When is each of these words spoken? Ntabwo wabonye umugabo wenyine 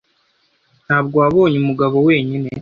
Ntabwo 0.85 1.15
wabonye 1.23 1.57
umugabo 1.59 1.95
wenyine 2.07 2.49